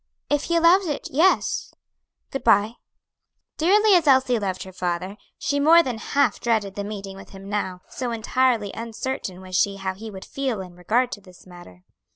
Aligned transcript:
"If 0.31 0.45
he 0.45 0.55
allows 0.55 0.87
it, 0.87 1.09
yes; 1.11 1.75
good 2.31 2.43
bye." 2.43 2.73
Dearly 3.57 3.93
as 3.93 4.07
Elsie 4.07 4.39
loved 4.39 4.63
her 4.63 4.73
father, 4.73 5.15
she 5.37 5.59
more 5.59 5.83
than 5.83 5.99
half 5.99 6.39
dreaded 6.39 6.73
the 6.73 6.83
meeting 6.83 7.15
with 7.17 7.29
him 7.29 7.47
now; 7.47 7.81
so 7.87 8.09
entirely 8.11 8.71
uncertain 8.73 9.41
was 9.41 9.55
she 9.55 9.75
how 9.75 9.93
he 9.93 10.09
would 10.09 10.25
feel 10.25 10.59
in 10.59 10.73
regard 10.75 11.11
to 11.11 11.21
this 11.21 11.45
matter. 11.45 11.83